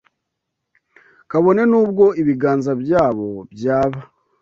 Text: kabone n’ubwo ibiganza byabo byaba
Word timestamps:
kabone 1.31 1.63
n’ubwo 1.71 2.05
ibiganza 2.21 2.71
byabo 2.81 3.27
byaba 3.53 3.99